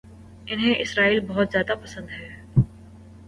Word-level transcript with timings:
انہیں 0.47 0.75
اسرائیل 0.75 1.19
بہت 1.19 1.51
زیادہ 1.51 1.73
پسند 1.83 2.09
ہے 2.09 2.29